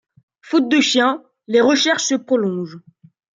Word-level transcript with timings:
Faute 0.41 0.67
de 0.67 0.79
chien, 0.81 1.23
les 1.45 1.61
recherches 1.61 2.05
se 2.05 2.15
prolongent. 2.15 2.79